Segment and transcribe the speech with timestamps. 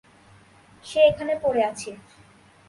[0.83, 1.91] সে এখানে পড়ে আছে।